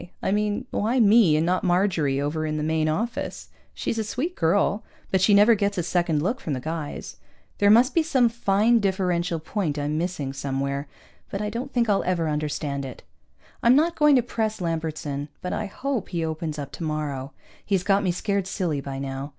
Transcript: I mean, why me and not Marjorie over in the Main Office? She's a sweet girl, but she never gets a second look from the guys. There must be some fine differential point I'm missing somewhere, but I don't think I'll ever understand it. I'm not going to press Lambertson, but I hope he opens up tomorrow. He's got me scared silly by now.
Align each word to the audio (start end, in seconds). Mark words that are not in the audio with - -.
I 0.23 0.31
mean, 0.31 0.65
why 0.71 0.99
me 0.99 1.37
and 1.37 1.45
not 1.45 1.63
Marjorie 1.63 2.19
over 2.19 2.43
in 2.43 2.57
the 2.57 2.63
Main 2.63 2.89
Office? 2.89 3.49
She's 3.71 3.99
a 3.99 4.03
sweet 4.03 4.35
girl, 4.35 4.83
but 5.11 5.21
she 5.21 5.31
never 5.35 5.53
gets 5.53 5.77
a 5.77 5.83
second 5.83 6.23
look 6.23 6.39
from 6.39 6.53
the 6.53 6.59
guys. 6.59 7.17
There 7.59 7.69
must 7.69 7.93
be 7.93 8.01
some 8.01 8.27
fine 8.27 8.79
differential 8.79 9.39
point 9.39 9.77
I'm 9.77 9.99
missing 9.99 10.33
somewhere, 10.33 10.87
but 11.29 11.39
I 11.39 11.51
don't 11.51 11.71
think 11.71 11.87
I'll 11.87 12.03
ever 12.03 12.27
understand 12.27 12.83
it. 12.83 13.03
I'm 13.61 13.75
not 13.75 13.93
going 13.95 14.15
to 14.15 14.23
press 14.23 14.59
Lambertson, 14.59 15.27
but 15.39 15.53
I 15.53 15.67
hope 15.67 16.09
he 16.09 16.25
opens 16.25 16.57
up 16.57 16.71
tomorrow. 16.71 17.31
He's 17.63 17.83
got 17.83 18.01
me 18.01 18.11
scared 18.11 18.47
silly 18.47 18.81
by 18.81 18.97
now. 18.97 19.29